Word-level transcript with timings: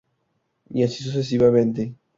Y 0.71 0.81
así 0.83 1.03
sucesivamente. 1.03 1.93